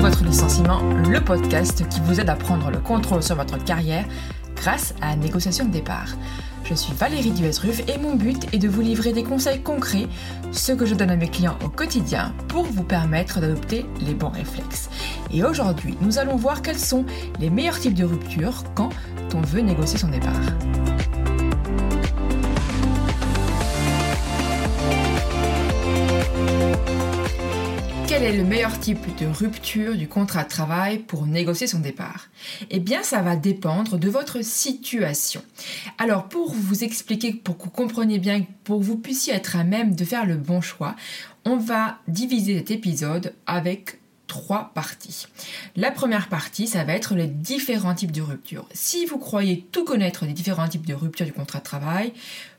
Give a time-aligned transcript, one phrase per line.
[0.00, 4.04] Votre licenciement, le podcast qui vous aide à prendre le contrôle sur votre carrière
[4.54, 6.10] grâce à la négociation de départ.
[6.64, 10.06] Je suis Valérie Duesruf et mon but est de vous livrer des conseils concrets,
[10.52, 14.28] ce que je donne à mes clients au quotidien pour vous permettre d'adopter les bons
[14.28, 14.90] réflexes.
[15.32, 17.04] Et aujourd'hui, nous allons voir quels sont
[17.40, 18.90] les meilleurs types de ruptures quand
[19.34, 20.32] on veut négocier son départ.
[28.18, 32.28] Quel est le meilleur type de rupture du contrat de travail pour négocier son départ?
[32.70, 35.42] Eh bien, ça va dépendre de votre situation.
[35.98, 39.64] Alors, pour vous expliquer, pour que vous compreniez bien, pour que vous puissiez être à
[39.64, 40.96] même de faire le bon choix,
[41.44, 45.26] on va diviser cet épisode avec trois parties.
[45.76, 48.66] La première partie, ça va être les différents types de ruptures.
[48.72, 52.14] Si vous croyez tout connaître des différents types de ruptures du contrat de travail,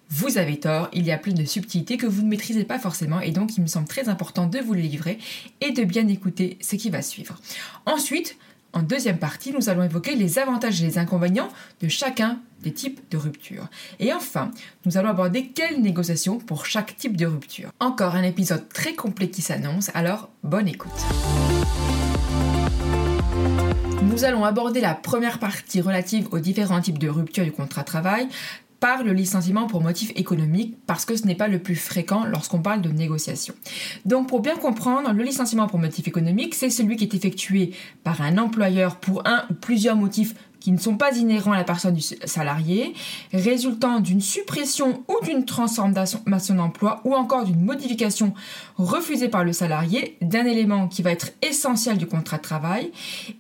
[0.10, 3.20] vous avez tort, il y a plein de subtilités que vous ne maîtrisez pas forcément
[3.20, 5.20] et donc il me semble très important de vous les livrer
[5.62, 7.40] et de bien écouter ce qui va suivre.
[7.86, 8.38] Ensuite,
[8.74, 11.50] en deuxième partie, nous allons évoquer les avantages et les inconvénients
[11.82, 13.68] de chacun des types de rupture.
[14.00, 14.52] Et enfin,
[14.86, 17.72] nous allons aborder quelles négociations pour chaque type de rupture.
[17.80, 20.92] Encore un épisode très complet qui s'annonce, alors bonne écoute.
[24.04, 27.88] Nous allons aborder la première partie relative aux différents types de rupture du contrat de
[27.88, 28.28] travail,
[28.80, 32.62] par le licenciement pour motif économique parce que ce n'est pas le plus fréquent lorsqu'on
[32.62, 33.56] parle de négociation.
[34.06, 37.72] Donc pour bien comprendre, le licenciement pour motif économique, c'est celui qui est effectué
[38.04, 40.36] par un employeur pour un ou plusieurs motifs
[40.68, 42.94] qui ne sont pas inhérents à la personne du salarié,
[43.32, 48.34] résultant d'une suppression ou d'une transformation d'emploi ou encore d'une modification
[48.76, 52.92] refusée par le salarié d'un élément qui va être essentiel du contrat de travail.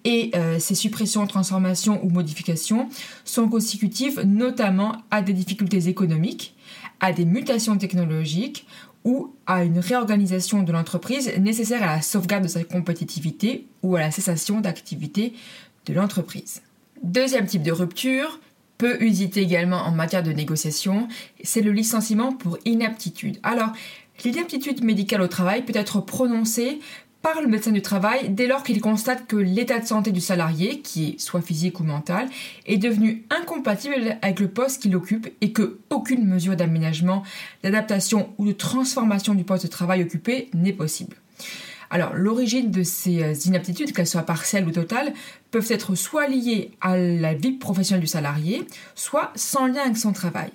[0.05, 2.87] Et euh, ces suppressions, transformations ou modifications
[3.25, 6.55] sont consécutives notamment à des difficultés économiques,
[7.01, 8.65] à des mutations technologiques
[9.03, 13.99] ou à une réorganisation de l'entreprise nécessaire à la sauvegarde de sa compétitivité ou à
[13.99, 15.33] la cessation d'activité
[15.87, 16.61] de l'entreprise.
[17.03, 18.39] Deuxième type de rupture,
[18.77, 21.07] peu usité également en matière de négociation,
[21.43, 23.39] c'est le licenciement pour inaptitude.
[23.43, 23.71] Alors,
[24.23, 26.79] l'inaptitude médicale au travail peut être prononcée
[27.21, 30.79] par le médecin du travail dès lors qu'il constate que l'état de santé du salarié,
[30.81, 32.29] qui est soit physique ou mental,
[32.65, 37.23] est devenu incompatible avec le poste qu'il occupe et que aucune mesure d'aménagement,
[37.63, 41.17] d'adaptation ou de transformation du poste de travail occupé n'est possible.
[41.89, 45.13] Alors, l'origine de ces euh, inaptitudes, qu'elles soient partielles ou totales,
[45.51, 48.65] peuvent être soit liées à la vie professionnelle du salarié,
[48.95, 50.51] soit sans lien avec son travail.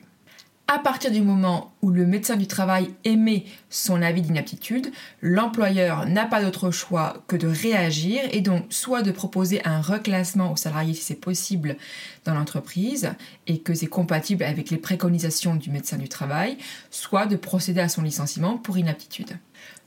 [0.68, 6.24] À partir du moment où le médecin du travail émet son avis d'inaptitude, l'employeur n'a
[6.24, 10.94] pas d'autre choix que de réagir et donc soit de proposer un reclassement au salarié
[10.94, 11.76] si c'est possible
[12.24, 13.12] dans l'entreprise
[13.46, 16.56] et que c'est compatible avec les préconisations du médecin du travail,
[16.90, 19.36] soit de procéder à son licenciement pour inaptitude.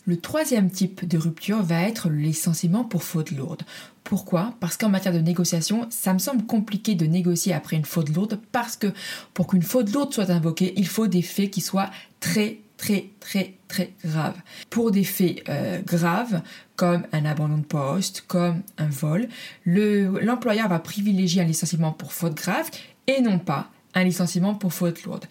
[0.08, 3.64] Le troisième type de rupture va être le licenciement pour faute lourde.
[4.04, 4.54] Pourquoi?
[4.60, 8.40] Parce qu'en matière de négociation, ça me semble compliqué de négocier après une faute lourde
[8.52, 8.94] parce que
[9.34, 11.90] pour qu'une faute lourde soit invoquée, il faut des faits qui soient
[12.20, 14.40] très très très très graves.
[14.70, 16.44] Pour des faits euh, graves
[16.76, 19.28] comme un abandon de poste, comme un vol,
[19.66, 22.70] l'employeur va privilégier un licenciement pour faute grave
[23.08, 25.26] et non pas un licenciement pour faute lourde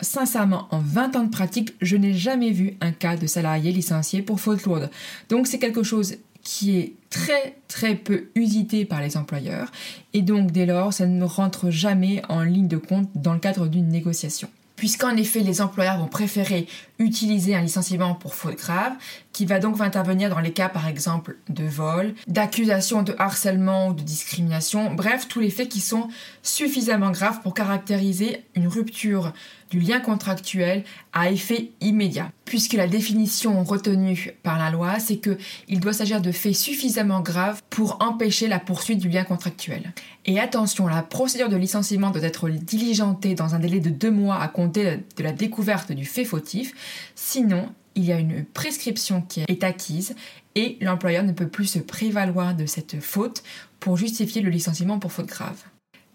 [0.00, 4.22] sincèrement, en 20 ans de pratique, je n'ai jamais vu un cas de salarié licencié
[4.22, 4.90] pour faute lourde.
[5.28, 9.72] Donc c'est quelque chose qui est très très peu usité par les employeurs
[10.12, 13.66] et donc dès lors ça ne rentre jamais en ligne de compte dans le cadre
[13.66, 16.66] d'une négociation puisqu'en effet les employeurs vont préférer
[16.98, 18.92] utiliser un licenciement pour faute grave,
[19.32, 23.94] qui va donc intervenir dans les cas par exemple de vol, d'accusation de harcèlement ou
[23.94, 26.08] de discrimination, bref tous les faits qui sont
[26.42, 29.32] suffisamment graves pour caractériser une rupture
[29.70, 32.30] du lien contractuel à effet immédiat.
[32.44, 37.60] Puisque la définition retenue par la loi, c'est qu'il doit s'agir de faits suffisamment graves
[37.70, 39.92] pour empêcher la poursuite du lien contractuel.
[40.26, 44.40] Et attention, la procédure de licenciement doit être diligentée dans un délai de deux mois
[44.40, 46.72] à compter de la découverte du fait fautif,
[47.14, 50.14] sinon il y a une prescription qui est acquise
[50.54, 53.42] et l'employeur ne peut plus se prévaloir de cette faute
[53.80, 55.62] pour justifier le licenciement pour faute grave.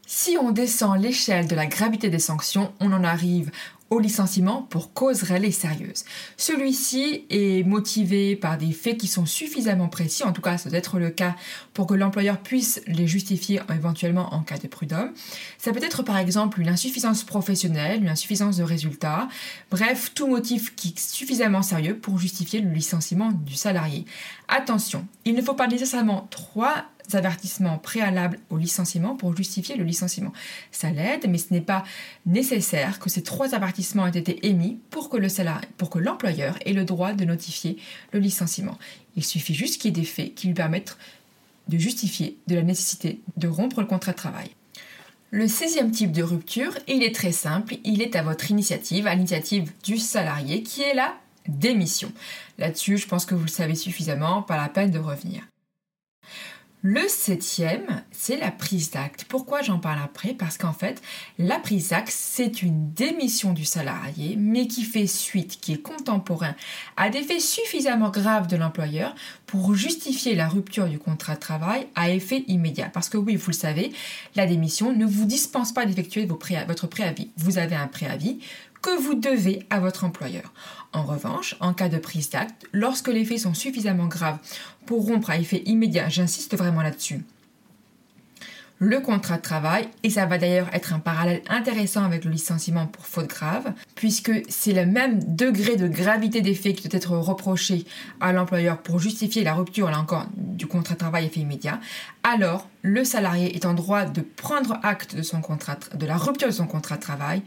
[0.06, 3.51] Si on descend l'échelle de la gravité des sanctions, on en arrive
[3.89, 6.06] au licenciement pour cause réelle et sérieuse.
[6.38, 10.77] Celui-ci est motivé par des faits qui sont suffisamment précis, en tout cas ça doit
[10.77, 11.36] être le cas
[11.74, 15.12] pour que l'employeur puisse les justifier éventuellement en cas de prud'homme.
[15.57, 19.27] Ça peut être par exemple une insuffisance professionnelle, une insuffisance de résultats,
[19.71, 24.06] bref, tout motif qui est suffisamment sérieux pour justifier le licenciement du salarié.
[24.47, 26.85] Attention, il ne faut pas nécessairement trois
[27.15, 30.33] avertissements préalables au licenciement pour justifier le licenciement.
[30.71, 31.83] Ça l'aide, mais ce n'est pas
[32.25, 35.29] nécessaire que ces trois avertissements aient été émis pour que le
[35.77, 37.77] pour que l'employeur ait le droit de notifier
[38.11, 38.77] le licenciement.
[39.15, 40.97] Il suffit juste qu'il y ait des faits qui lui permettent
[41.67, 44.50] de justifier de la nécessité de rompre le contrat de travail.
[45.31, 49.13] Le 16e type de rupture, il est très simple, il est à votre initiative, à
[49.13, 51.13] l'initiative du salarié qui est la
[51.47, 52.11] démission.
[52.57, 55.44] Là-dessus, je pense que vous le savez suffisamment, pas la peine de revenir.
[56.81, 59.25] Le septième, c'est la prise d'acte.
[59.25, 60.33] Pourquoi j'en parle après?
[60.33, 61.01] Parce qu'en fait,
[61.37, 66.55] la prise d'acte, c'est une démission du salarié, mais qui fait suite, qui est contemporain
[66.95, 69.13] à des faits suffisamment graves de l'employeur
[69.45, 72.89] pour justifier la rupture du contrat de travail à effet immédiat.
[72.93, 73.91] Parce que oui, vous le savez,
[74.35, 77.29] la démission ne vous dispense pas d'effectuer votre préavis.
[77.35, 78.39] Vous avez un préavis
[78.81, 80.53] que vous devez à votre employeur.
[80.93, 84.39] En revanche, en cas de prise d'acte, lorsque les faits sont suffisamment graves
[84.85, 87.23] pour rompre à effet immédiat, j'insiste vraiment là-dessus,
[88.79, 92.87] le contrat de travail, et ça va d'ailleurs être un parallèle intéressant avec le licenciement
[92.87, 97.17] pour faute grave, puisque c'est le même degré de gravité des faits qui doit être
[97.17, 97.85] reproché
[98.21, 101.81] à l'employeur pour justifier la rupture, là encore, du contrat de travail à effet immédiat,
[102.23, 106.47] alors le salarié est en droit de prendre acte de, son contrat, de la rupture
[106.47, 107.41] de son contrat de travail,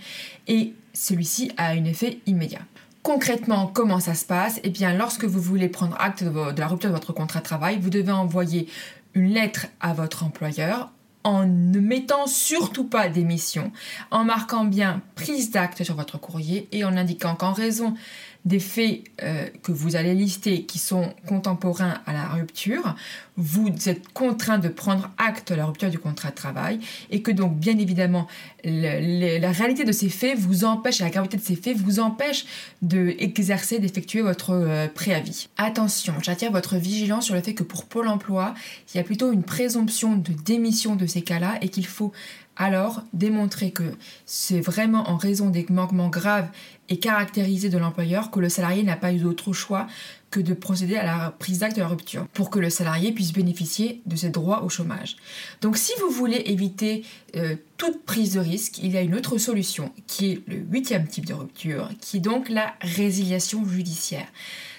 [0.48, 2.62] et celui-ci a un effet immédiat.
[3.02, 4.60] Concrètement, comment ça se passe?
[4.62, 7.78] Eh bien, lorsque vous voulez prendre acte de, la rupture de votre contrat de travail,
[7.80, 8.68] vous devez envoyer
[9.14, 10.90] une lettre à votre employeur
[11.24, 13.72] en ne mettant surtout pas d'émission,
[14.10, 17.94] en marquant bien prise d'acte sur votre courrier et en indiquant qu'en raison
[18.44, 22.96] des faits euh, que vous allez lister qui sont contemporains à la rupture,
[23.36, 26.80] vous êtes contraint de prendre acte de la rupture du contrat de travail
[27.10, 28.26] et que donc bien évidemment
[28.64, 32.44] la réalité de ces faits vous empêche, la gravité de ces faits vous empêche
[32.82, 35.48] d'exercer, d'effectuer votre euh, préavis.
[35.56, 38.54] Attention, j'attire votre vigilance sur le fait que pour Pôle Emploi,
[38.92, 42.12] il y a plutôt une présomption de démission de ces cas-là et qu'il faut
[42.56, 43.94] alors démontrer que
[44.26, 46.48] c'est vraiment en raison des manquements graves
[46.88, 49.86] et caractérisés de l'employeur que le salarié n'a pas eu d'autre choix
[50.30, 53.32] que de procéder à la prise d'acte de la rupture pour que le salarié puisse
[53.32, 55.16] bénéficier de ses droits au chômage.
[55.60, 57.04] Donc si vous voulez éviter
[57.36, 61.06] euh, toute prise de risque, il y a une autre solution qui est le huitième
[61.06, 64.26] type de rupture, qui est donc la résiliation judiciaire.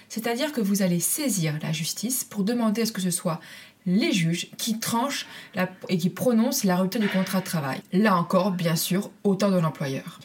[0.09, 3.39] C'est-à-dire que vous allez saisir la justice pour demander à ce que ce soit
[3.85, 5.27] les juges qui tranchent
[5.89, 7.81] et qui prononcent la rupture du contrat de travail.
[7.91, 10.19] Là encore, bien sûr, autant de l'employeur.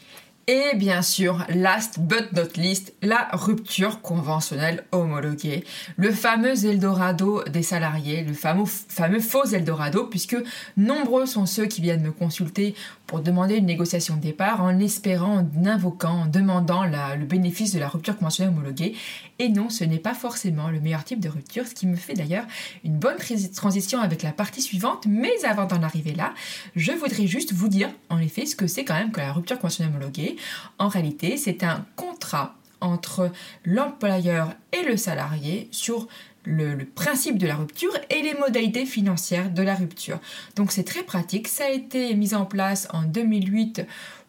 [0.51, 5.63] Et bien sûr, last but not least, la rupture conventionnelle homologuée,
[5.95, 10.37] le fameux Eldorado des salariés, le fameux, fameux faux Eldorado, puisque
[10.75, 12.73] nombreux sont ceux qui viennent me consulter
[13.05, 17.79] pour demander une négociation de départ en espérant, en invoquant, en demandant le bénéfice de
[17.79, 18.95] la rupture conventionnelle homologuée.
[19.37, 22.13] Et non, ce n'est pas forcément le meilleur type de rupture, ce qui me fait
[22.13, 22.45] d'ailleurs
[22.83, 23.17] une bonne
[23.55, 25.05] transition avec la partie suivante.
[25.07, 26.33] Mais avant d'en arriver là,
[26.75, 29.57] je voudrais juste vous dire en effet ce que c'est quand même que la rupture
[29.57, 30.37] conventionnelle homologuée.
[30.77, 33.31] En réalité, c'est un contrat entre
[33.65, 36.07] l'employeur et le salarié sur
[36.45, 40.19] le, principe de la rupture et les modalités financières de la rupture.
[40.55, 43.85] Donc c'est très pratique, ça a été mis en place en 2008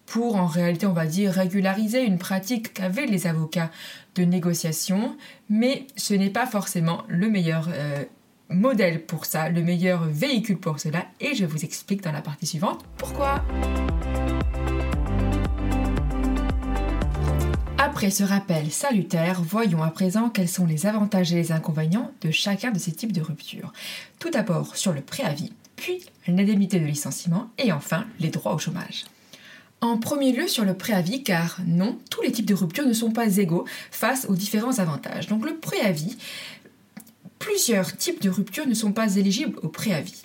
[0.07, 3.71] pour en réalité on va dire régulariser une pratique qu'avaient les avocats
[4.17, 5.17] de négociation,
[5.49, 8.05] mais ce n'est pas forcément le meilleur euh,
[8.49, 12.47] modèle pour ça, le meilleur véhicule pour cela, et je vous explique dans la partie
[12.47, 13.45] suivante pourquoi.
[17.91, 22.31] Après ce rappel salutaire, voyons à présent quels sont les avantages et les inconvénients de
[22.31, 23.73] chacun de ces types de ruptures.
[24.20, 29.06] Tout d'abord sur le préavis, puis l'indemnité de licenciement et enfin les droits au chômage.
[29.81, 33.11] En premier lieu sur le préavis, car non, tous les types de ruptures ne sont
[33.11, 35.27] pas égaux face aux différents avantages.
[35.27, 36.17] Donc le préavis,
[37.41, 40.23] plusieurs types de ruptures ne sont pas éligibles au préavis.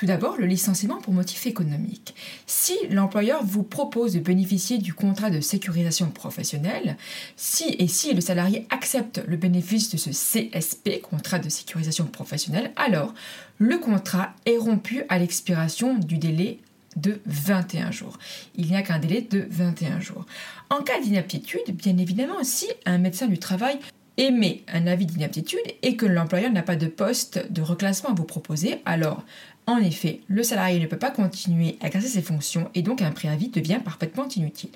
[0.00, 2.14] Tout d'abord, le licenciement pour motif économique.
[2.46, 6.96] Si l'employeur vous propose de bénéficier du contrat de sécurisation professionnelle,
[7.36, 12.70] si et si le salarié accepte le bénéfice de ce CSP, contrat de sécurisation professionnelle,
[12.76, 13.12] alors
[13.58, 16.60] le contrat est rompu à l'expiration du délai
[16.96, 18.18] de 21 jours.
[18.56, 20.24] Il n'y a qu'un délai de 21 jours.
[20.70, 23.78] En cas d'inaptitude, bien évidemment, si un médecin du travail
[24.16, 28.24] émet un avis d'inaptitude et que l'employeur n'a pas de poste de reclassement à vous
[28.24, 29.24] proposer, alors
[29.70, 33.10] en effet, le salarié ne peut pas continuer à exercer ses fonctions et donc un
[33.10, 34.70] préavis devient parfaitement inutile.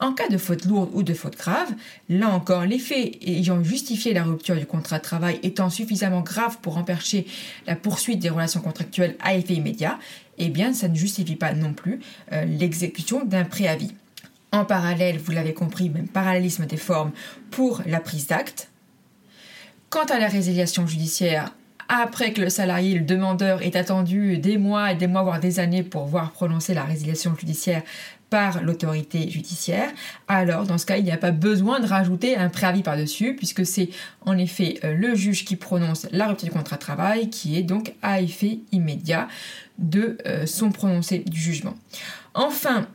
[0.00, 1.72] En cas de faute lourde ou de faute grave,
[2.08, 6.58] là encore, les faits ayant justifié la rupture du contrat de travail étant suffisamment graves
[6.60, 7.26] pour empêcher
[7.66, 9.98] la poursuite des relations contractuelles à effet immédiat,
[10.38, 12.00] eh bien, ça ne justifie pas non plus
[12.32, 13.94] euh, l'exécution d'un préavis.
[14.52, 17.12] En parallèle, vous l'avez compris, même parallélisme des formes
[17.50, 18.68] pour la prise d'acte.
[19.90, 21.52] Quant à la résiliation judiciaire,
[21.88, 25.60] après que le salarié, le demandeur, ait attendu des mois et des mois, voire des
[25.60, 27.82] années pour voir prononcer la résiliation judiciaire
[28.30, 29.90] par l'autorité judiciaire,
[30.26, 33.64] alors dans ce cas, il n'y a pas besoin de rajouter un préavis par-dessus, puisque
[33.64, 33.90] c'est
[34.22, 37.62] en effet euh, le juge qui prononce la rupture du contrat de travail, qui est
[37.62, 39.28] donc à effet immédiat
[39.78, 41.74] de euh, son prononcé du jugement.
[42.34, 42.88] Enfin,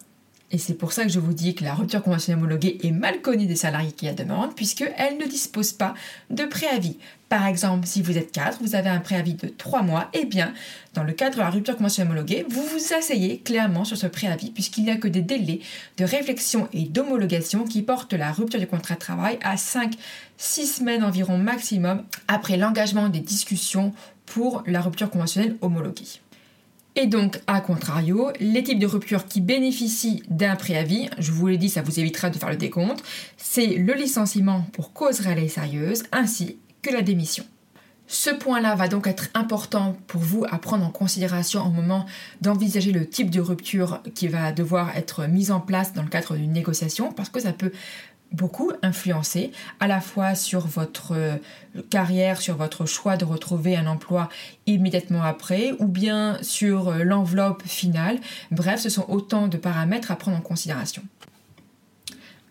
[0.51, 3.21] et c'est pour ça que je vous dis que la rupture conventionnelle homologuée est mal
[3.21, 5.93] connue des salariés qui la demandent, puisqu'elle ne dispose pas
[6.31, 6.97] de préavis.
[7.29, 10.25] Par exemple, si vous êtes cadre, vous avez un préavis de 3 mois, et eh
[10.25, 10.51] bien,
[10.95, 14.49] dans le cadre de la rupture conventionnelle homologuée, vous vous asseyez clairement sur ce préavis,
[14.49, 15.59] puisqu'il n'y a que des délais
[15.97, 19.97] de réflexion et d'homologation qui portent la rupture du contrat de travail à 5-6
[20.65, 23.93] semaines environ maximum après l'engagement des discussions
[24.25, 26.21] pour la rupture conventionnelle homologuée.
[26.96, 31.58] Et donc, à contrario, les types de ruptures qui bénéficient d'un préavis, je vous l'ai
[31.58, 33.03] dit, ça vous évitera de faire le décompte,
[33.38, 37.46] c'est le licenciement pour cause réelle et sérieuse, ainsi que la démission.
[38.12, 42.08] Ce point-là va donc être important pour vous à prendre en considération au moment
[42.41, 46.36] d'envisager le type de rupture qui va devoir être mise en place dans le cadre
[46.36, 47.72] d'une négociation parce que ça peut
[48.31, 51.36] beaucoup influencer à la fois sur votre euh,
[51.89, 54.29] carrière, sur votre choix de retrouver un emploi
[54.67, 58.19] immédiatement après ou bien sur euh, l'enveloppe finale.
[58.51, 61.01] Bref, ce sont autant de paramètres à prendre en considération.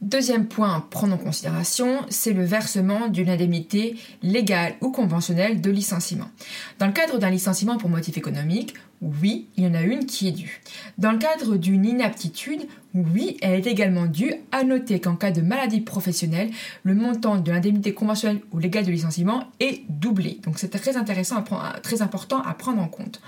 [0.00, 5.70] Deuxième point à prendre en considération, c'est le versement d'une indemnité légale ou conventionnelle de
[5.70, 6.30] licenciement.
[6.78, 10.28] Dans le cadre d'un licenciement pour motif économique, oui, il y en a une qui
[10.28, 10.60] est due.
[10.98, 12.62] Dans le cadre d'une inaptitude,
[12.94, 14.34] oui, elle est également due.
[14.52, 16.50] À noter qu'en cas de maladie professionnelle,
[16.84, 20.38] le montant de l'indemnité conventionnelle ou légale de licenciement est doublé.
[20.44, 21.44] Donc c'est très intéressant,
[21.82, 23.20] très important à prendre en compte.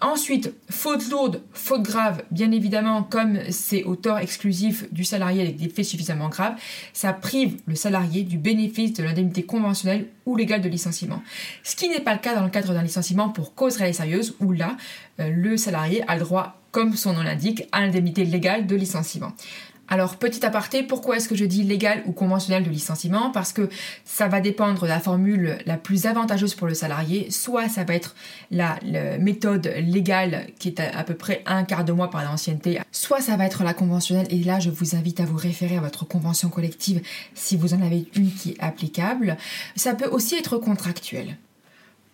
[0.00, 5.56] Ensuite, faute lourde, faute grave, bien évidemment, comme c'est au tort exclusif du salarié avec
[5.56, 6.54] des faits suffisamment graves,
[6.92, 11.20] ça prive le salarié du bénéfice de l'indemnité conventionnelle ou légale de licenciement.
[11.64, 13.94] Ce qui n'est pas le cas dans le cadre d'un licenciement pour cause réelle et
[13.94, 14.76] sérieuse, où là,
[15.18, 19.32] euh, le salarié a le droit, comme son nom l'indique, à l'indemnité légale de licenciement.
[19.92, 23.30] Alors, petit aparté, pourquoi est-ce que je dis légal ou conventionnel de licenciement?
[23.30, 23.68] Parce que
[24.06, 27.30] ça va dépendre de la formule la plus avantageuse pour le salarié.
[27.30, 28.16] Soit ça va être
[28.50, 28.78] la,
[29.18, 33.20] méthode légale qui est à, à, peu près un quart de mois par l'ancienneté, soit
[33.20, 34.28] ça va être la conventionnelle.
[34.30, 37.02] Et là, je vous invite à vous référer à votre convention collective
[37.34, 39.36] si vous en avez une qui est applicable.
[39.76, 41.36] Ça peut aussi être contractuel.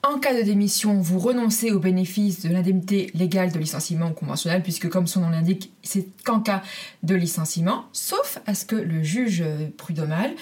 [0.05, 4.89] En cas de démission, vous renoncez au bénéfice de l'indemnité légale de licenciement conventionnel, puisque
[4.89, 6.63] comme son nom l'indique, c'est qu'en cas
[7.03, 9.45] de licenciement, sauf à ce que le juge
[9.77, 10.35] prud'homal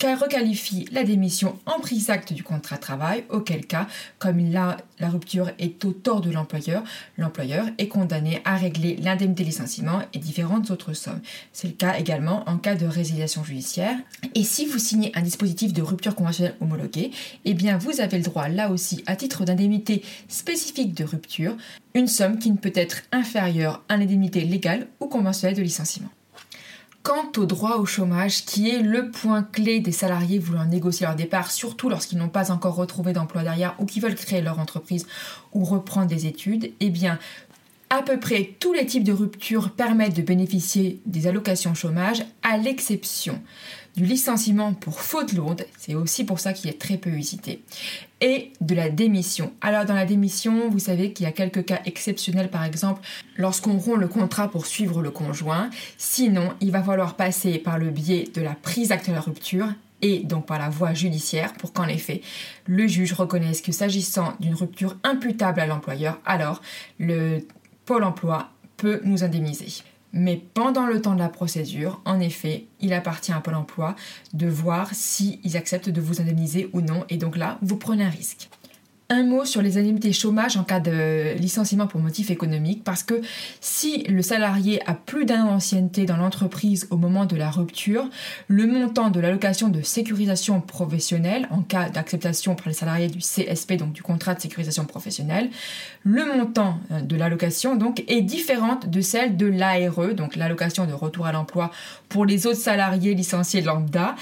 [0.00, 3.86] requalifie la démission en prise acte du contrat de travail, auquel cas,
[4.18, 6.82] comme la rupture est au tort de l'employeur,
[7.18, 11.20] l'employeur est condamné à régler l'indemnité licenciement et différentes autres sommes.
[11.52, 13.96] C'est le cas également en cas de résiliation judiciaire.
[14.34, 17.10] Et si vous signez un dispositif de rupture conventionnelle homologué,
[17.44, 21.56] eh bien vous avez le droit là aussi à titre d'indemnité spécifique de rupture,
[21.94, 26.08] une somme qui ne peut être inférieure à l'indemnité légale ou conventionnelle de licenciement.
[27.02, 31.16] Quant au droit au chômage, qui est le point clé des salariés voulant négocier leur
[31.16, 35.08] départ, surtout lorsqu'ils n'ont pas encore retrouvé d'emploi derrière ou qui veulent créer leur entreprise
[35.52, 37.18] ou reprendre des études, eh bien,
[37.90, 42.56] à peu près tous les types de ruptures permettent de bénéficier des allocations chômage, à
[42.56, 43.42] l'exception
[43.96, 47.62] du licenciement pour faute lourde, c'est aussi pour ça qu'il est très peu usité,
[48.20, 49.52] et de la démission.
[49.60, 53.02] Alors dans la démission, vous savez qu'il y a quelques cas exceptionnels, par exemple
[53.36, 57.90] lorsqu'on rompt le contrat pour suivre le conjoint, sinon il va falloir passer par le
[57.90, 59.68] biais de la prise d'acte de la rupture
[60.00, 62.22] et donc par la voie judiciaire pour qu'en effet
[62.66, 66.60] le juge reconnaisse que s'agissant d'une rupture imputable à l'employeur, alors
[66.98, 67.40] le
[67.84, 69.82] Pôle emploi peut nous indemniser.
[70.12, 73.96] Mais pendant le temps de la procédure, en effet, il appartient à Pôle emploi
[74.34, 77.04] de voir s'ils acceptent de vous indemniser ou non.
[77.08, 78.50] Et donc là, vous prenez un risque.
[79.08, 83.20] Un mot sur les indemnités chômage en cas de licenciement pour motif économique, parce que
[83.60, 88.08] si le salarié a plus d'un an d'ancienneté dans l'entreprise au moment de la rupture,
[88.48, 93.74] le montant de l'allocation de sécurisation professionnelle, en cas d'acceptation par les salariés du CSP,
[93.74, 95.50] donc du contrat de sécurisation professionnelle,
[96.04, 100.92] le montant euh, de l'allocation donc est différente de celle de l'ARE, donc l'allocation de
[100.94, 101.70] retour à l'emploi
[102.08, 104.16] pour les autres salariés licenciés lambda,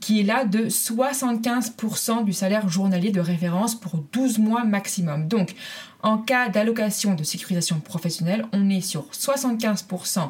[0.00, 5.28] qui est là de 75% du salaire journalier de référence pour 12 mois maximum.
[5.28, 5.54] Donc,
[6.02, 10.28] en cas d'allocation de sécurisation professionnelle, on est sur 75%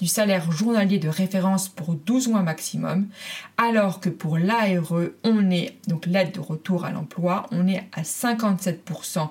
[0.00, 3.08] du salaire journalier de référence pour 12 mois maximum,
[3.56, 4.92] alors que pour l'ARE,
[5.24, 9.28] on est, donc l'aide de retour à l'emploi, on est à 57%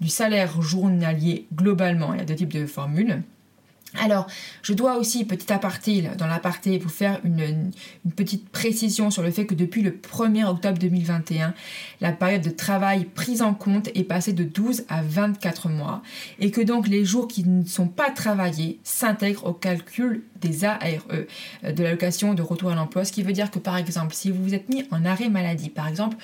[0.00, 2.12] du salaire journalier globalement.
[2.14, 3.22] Il y a deux types de formules
[4.02, 4.26] Alors,
[4.62, 7.70] je dois aussi, petit aparté, dans l'aparté, vous faire une,
[8.14, 11.54] petite précision sur le fait que depuis le 1er octobre 2021,
[12.00, 16.02] la période de travail prise en compte est passée de 12 à 24 mois
[16.38, 20.78] et que donc les jours qui ne sont pas travaillés s'intègrent au calcul des ARE,
[21.12, 21.24] euh,
[21.70, 24.42] de l'allocation de retour à l'emploi, ce qui veut dire que par exemple, si vous
[24.42, 26.16] vous êtes mis en arrêt maladie, par exemple,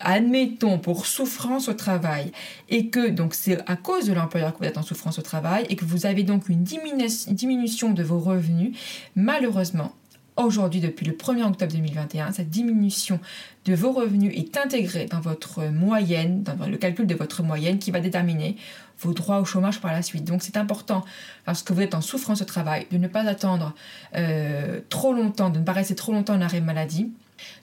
[0.00, 2.32] admettons pour souffrance au travail
[2.68, 5.66] et que donc c'est à cause de l'employeur que vous êtes en souffrance au travail
[5.68, 8.76] et que vous avez donc une diminution de vos revenus,
[9.16, 9.94] malheureusement,
[10.36, 13.20] aujourd'hui depuis le 1er octobre 2021, cette diminution
[13.64, 17.90] de vos revenus est intégrée dans votre moyenne, dans le calcul de votre moyenne qui
[17.90, 18.56] va déterminer
[19.00, 20.24] vos droits au chômage par la suite.
[20.24, 21.04] Donc c'est important,
[21.46, 23.74] lorsque vous êtes en souffrance au travail, de ne pas attendre
[24.16, 27.12] euh, trop longtemps, de ne pas rester trop longtemps en arrêt maladie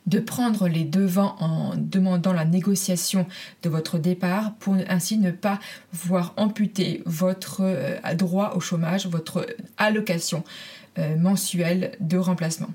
[0.07, 3.27] de prendre les devants en demandant la négociation
[3.63, 5.59] de votre départ pour ainsi ne pas
[5.93, 9.45] voir amputer votre euh, droit au chômage, votre
[9.77, 10.43] allocation
[10.97, 12.69] euh, mensuelle de remplacement.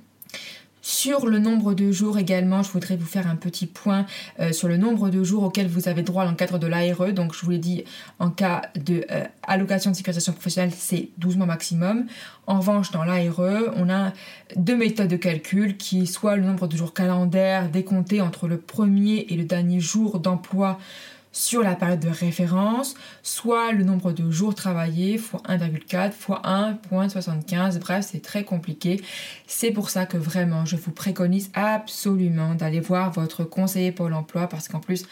[0.88, 4.06] Sur le nombre de jours également, je voudrais vous faire un petit point
[4.38, 7.12] euh, sur le nombre de jours auxquels vous avez droit dans le cadre de l'ARE.
[7.12, 7.82] Donc je vous l'ai dit,
[8.20, 12.06] en cas de euh, allocation de sécurisation professionnelle, c'est 12 mois maximum.
[12.46, 14.12] En revanche, dans l'ARE, on a
[14.54, 19.26] deux méthodes de calcul qui soit le nombre de jours calendaires décomptés entre le premier
[19.28, 20.78] et le dernier jour d'emploi
[21.36, 27.78] sur la période de référence, soit le nombre de jours travaillés fois 1,4 fois 1,75.
[27.78, 29.02] Bref, c'est très compliqué.
[29.46, 34.46] C'est pour ça que vraiment, je vous préconise absolument d'aller voir votre conseiller Pôle emploi
[34.46, 35.04] parce qu'en plus,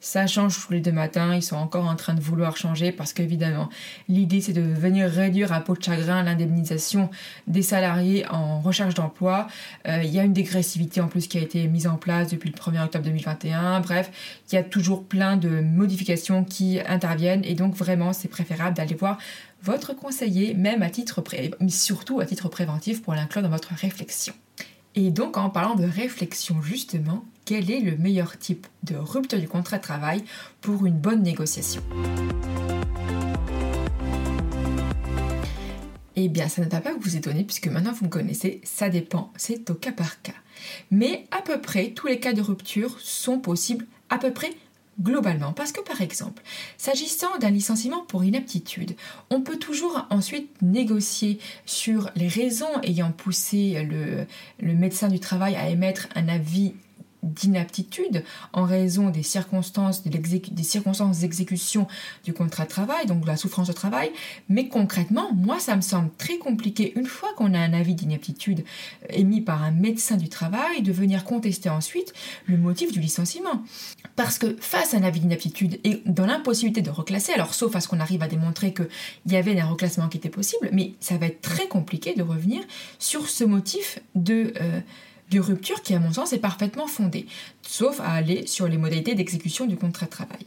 [0.00, 3.12] ça change tous les deux matins, ils sont encore en train de vouloir changer parce
[3.12, 3.68] qu'évidemment,
[4.08, 7.10] l'idée c'est de venir réduire à peau de chagrin l'indemnisation
[7.46, 9.46] des salariés en recherche d'emploi.
[9.88, 12.50] Euh, il y a une dégressivité en plus qui a été mise en place depuis
[12.50, 13.80] le 1er octobre 2021.
[13.80, 14.10] Bref,
[14.50, 18.94] il y a toujours plein de modifications qui interviennent et donc vraiment c'est préférable d'aller
[18.94, 19.18] voir
[19.62, 24.34] votre conseiller, même à titre pré surtout à titre préventif pour l'inclure dans votre réflexion.
[24.94, 29.48] Et donc en parlant de réflexion justement, quel est le meilleur type de rupture du
[29.48, 30.22] contrat de travail
[30.60, 31.80] pour une bonne négociation.
[36.16, 39.32] Eh bien, ça ne va pas vous étonner puisque maintenant vous me connaissez, ça dépend,
[39.36, 40.32] c'est au cas par cas.
[40.90, 44.50] Mais à peu près tous les cas de rupture sont possibles à peu près
[45.00, 45.52] globalement.
[45.52, 46.42] Parce que par exemple,
[46.78, 48.96] s'agissant d'un licenciement pour inaptitude,
[49.30, 54.26] on peut toujours ensuite négocier sur les raisons ayant poussé le,
[54.58, 56.74] le médecin du travail à émettre un avis
[57.26, 61.86] d'inaptitude en raison des circonstances des circonstances d'exécution
[62.24, 64.10] du contrat de travail, donc de la souffrance au travail.
[64.48, 68.64] Mais concrètement, moi, ça me semble très compliqué, une fois qu'on a un avis d'inaptitude
[69.10, 72.12] émis par un médecin du travail, de venir contester ensuite
[72.46, 73.62] le motif du licenciement.
[74.14, 77.80] Parce que face à un avis d'inaptitude et dans l'impossibilité de reclasser, alors sauf à
[77.80, 78.86] ce qu'on arrive à démontrer qu'il
[79.26, 82.62] y avait un reclassement qui était possible, mais ça va être très compliqué de revenir
[82.98, 84.52] sur ce motif de...
[84.60, 84.80] Euh,
[85.30, 87.26] de rupture qui, à mon sens, est parfaitement fondée,
[87.62, 90.46] sauf à aller sur les modalités d'exécution du contrat de travail.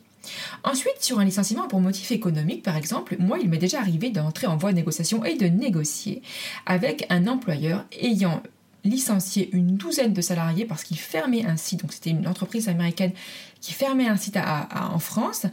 [0.64, 4.48] Ensuite, sur un licenciement pour motif économique, par exemple, moi, il m'est déjà arrivé d'entrer
[4.48, 6.22] en voie de négociation et de négocier
[6.66, 8.44] avec un employeur ayant
[8.84, 11.82] licencié une douzaine de salariés parce qu'il fermait un site.
[11.82, 13.12] Donc c'était une entreprise américaine
[13.62, 15.46] qui fermait un site en France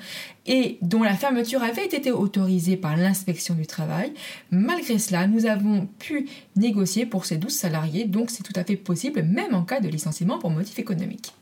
[0.47, 4.13] et dont la fermeture avait été autorisée par l'inspection du travail.
[4.51, 8.77] Malgré cela, nous avons pu négocier pour ces 12 salariés, donc c'est tout à fait
[8.77, 11.33] possible même en cas de licenciement pour motif économique.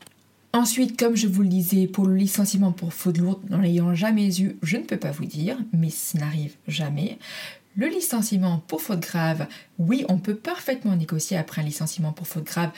[0.53, 4.39] Ensuite, comme je vous le disais, pour le licenciement pour faute lourde, n'en ayant jamais
[4.39, 7.19] eu, je ne peux pas vous dire, mais ça n'arrive jamais.
[7.77, 9.47] Le licenciement pour faute grave,
[9.79, 12.71] oui, on peut parfaitement négocier après un licenciement pour faute grave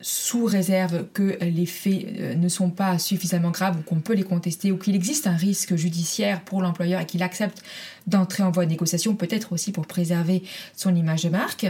[0.00, 4.22] sous réserve que les faits euh, ne sont pas suffisamment graves ou qu'on peut les
[4.22, 7.62] contester ou qu'il existe un risque judiciaire pour l'employeur et qu'il accepte
[8.06, 10.42] d'entrer en voie de négociation, peut-être aussi pour préserver
[10.74, 11.66] son image de marque.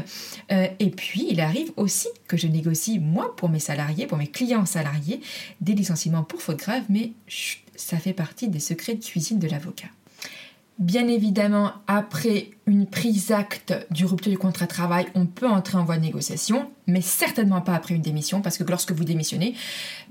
[0.53, 4.29] Euh, et puis, il arrive aussi que je négocie, moi, pour mes salariés, pour mes
[4.29, 5.21] clients salariés,
[5.61, 7.13] des licenciements pour faute grave, mais
[7.75, 9.89] ça fait partie des secrets de cuisine de l'avocat.
[10.81, 15.79] Bien évidemment, après une prise d'acte du rupture du contrat de travail, on peut entrer
[15.79, 19.55] en voie de négociation, mais certainement pas après une démission, parce que lorsque vous démissionnez,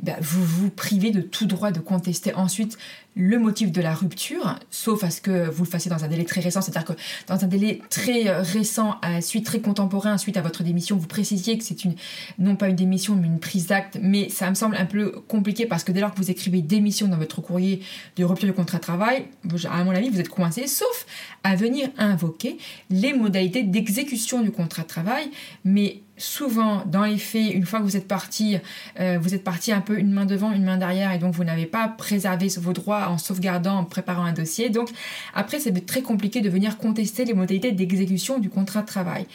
[0.02, 2.78] ben, vous vous privez de tout droit de contester ensuite
[3.16, 6.26] le motif de la rupture, sauf à ce que vous le fassiez dans un délai
[6.26, 10.42] très récent, c'est-à-dire que dans un délai très euh, récent, suite très contemporain, suite à
[10.42, 11.96] votre démission, vous précisiez que c'est une
[12.38, 15.66] non pas une démission, mais une prise d'acte, mais ça me semble un peu compliqué
[15.66, 17.82] parce que dès lors que vous écrivez démission dans votre courrier
[18.16, 19.26] de rupture du contrat de travail,
[19.70, 21.06] à mon avis, vous êtes coincé, sauf
[21.44, 22.49] à venir invoquer
[22.90, 25.30] les modalités d'exécution du contrat de travail,
[25.64, 28.58] mais souvent, dans les faits, une fois que vous êtes parti,
[29.00, 31.44] euh, vous êtes parti un peu une main devant, une main derrière, et donc vous
[31.44, 34.70] n'avez pas préservé vos droits en sauvegardant, en préparant un dossier.
[34.70, 34.90] Donc
[35.34, 39.26] après, c'est très compliqué de venir contester les modalités d'exécution du contrat de travail.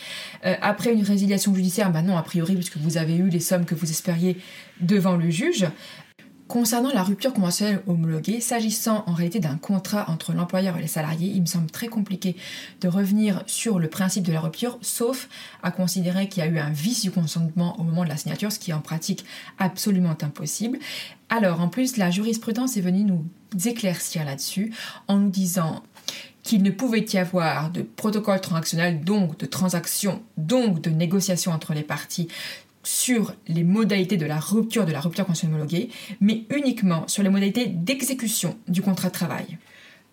[0.44, 3.64] Euh, après une résiliation judiciaire, bah non, a priori, puisque vous avez eu les sommes
[3.64, 4.37] que vous espériez
[4.81, 5.66] devant le juge,
[6.46, 11.33] Concernant la rupture conventionnelle homologuée, s'agissant en réalité d'un contrat entre l'employeur et les salariés,
[11.35, 12.37] il me semble très compliqué
[12.83, 15.30] de revenir sur le principe de la rupture, sauf
[15.62, 18.52] à considérer qu'il y a eu un vice du consentement au moment de la signature,
[18.52, 19.24] ce qui est en pratique
[19.59, 20.78] absolument impossible.
[21.30, 23.24] Alors, en plus, la jurisprudence est venue nous
[23.64, 24.74] éclaircir là-dessus
[25.09, 25.83] en nous disant
[26.42, 31.72] qu'il ne pouvait y avoir de protocole transactionnel, donc de transaction, donc de négociation entre
[31.72, 32.28] les parties
[32.85, 35.88] sur les modalités de la rupture de la rupture conventionnelle
[36.20, 39.59] mais uniquement sur les modalités d'exécution du contrat de travail.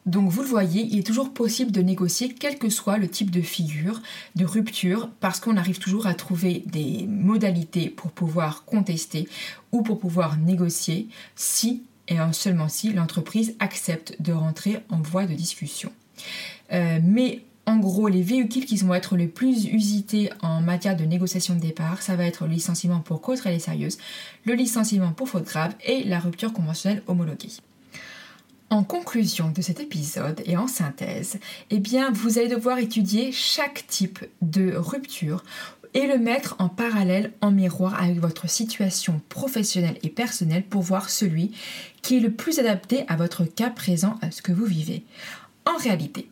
[0.06, 3.30] Donc vous le voyez, il est toujours possible de négocier quel que soit le type
[3.30, 4.02] de figure
[4.36, 9.28] de rupture parce qu'on arrive toujours à trouver des modalités pour pouvoir contester
[9.72, 15.34] ou pour pouvoir négocier si et seulement si l'entreprise accepte de rentrer en voie de
[15.34, 15.92] discussion.
[16.74, 21.06] Euh, mais en gros, les véhicules qui vont être les plus usités en matière de
[21.06, 23.98] négociation de départ, ça va être le licenciement pour cause réelle et sérieuse,
[24.44, 27.54] le licenciement pour faute grave et la rupture conventionnelle homologuée.
[28.70, 33.86] En conclusion de cet épisode et en synthèse, eh bien, vous allez devoir étudier chaque
[33.88, 35.46] type de rupture
[35.94, 41.10] et le mettre en parallèle, en miroir avec votre situation professionnelle et personnelle pour voir
[41.10, 41.52] celui
[42.02, 45.04] qui est le plus adapté à votre cas présent, à ce que vous vivez.
[45.66, 46.28] En réalité,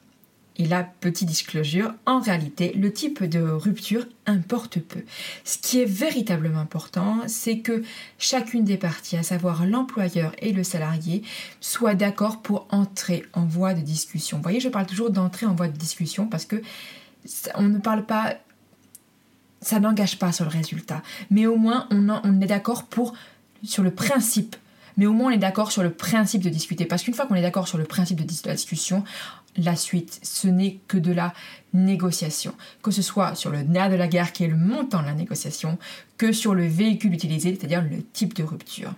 [0.59, 4.99] et là, petit disclosure, en réalité, le type de rupture importe peu.
[5.45, 7.81] Ce qui est véritablement important, c'est que
[8.17, 11.23] chacune des parties, à savoir l'employeur et le salarié,
[11.61, 14.37] soient d'accord pour entrer en voie de discussion.
[14.37, 16.61] Vous voyez, je parle toujours d'entrer en voie de discussion parce que
[17.55, 18.35] on ne parle pas
[19.61, 21.01] ça n'engage pas sur le résultat.
[21.31, 23.13] Mais au moins, on, on est d'accord pour
[23.63, 24.55] sur le principe
[24.99, 26.85] mais au moins on est d'accord sur le principe de discuter.
[26.85, 29.05] Parce qu'une fois qu'on est d'accord sur le principe de, la discussion,
[29.57, 31.33] la suite, ce n'est que de la
[31.73, 32.53] négociation.
[32.81, 35.13] Que ce soit sur le nerf de la guerre qui est le montant de la
[35.13, 35.77] négociation,
[36.17, 38.93] que sur le véhicule utilisé, c'est-à-dire le type de rupture.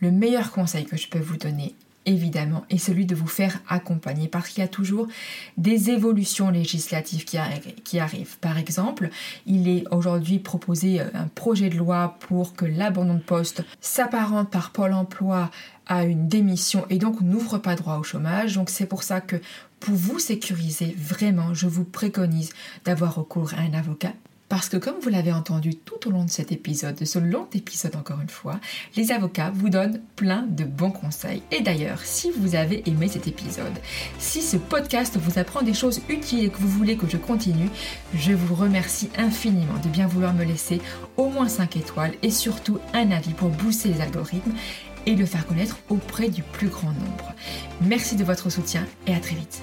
[0.00, 1.74] Le meilleur conseil que je peux vous donner
[2.06, 5.08] évidemment, est celui de vous faire accompagner parce qu'il y a toujours
[5.56, 7.38] des évolutions législatives qui,
[7.84, 8.38] qui arrivent.
[8.38, 9.10] Par exemple,
[9.44, 14.50] il est aujourd'hui proposé euh, un projet de loi pour que l'abandon de poste s'apparente
[14.50, 15.50] par Pôle emploi
[15.86, 18.54] à une démission et donc n'ouvre pas droit au chômage.
[18.54, 19.36] Donc c'est pour ça que
[19.80, 22.50] pour vous sécuriser vraiment, je vous préconise
[22.84, 24.12] d'avoir recours à un avocat
[24.48, 27.48] parce que comme vous l'avez entendu tout au long de cet épisode, de ce long
[27.52, 28.60] épisode encore une fois,
[28.96, 31.42] les avocats vous donnent plein de bons conseils.
[31.50, 33.72] Et d'ailleurs, si vous avez aimé cet épisode,
[34.18, 37.70] si ce podcast vous apprend des choses utiles et que vous voulez que je continue,
[38.14, 40.80] je vous remercie infiniment de bien vouloir me laisser
[41.16, 44.52] au moins 5 étoiles et surtout un avis pour booster les algorithmes
[45.06, 47.34] et le faire connaître auprès du plus grand nombre.
[47.80, 49.62] Merci de votre soutien et à très vite.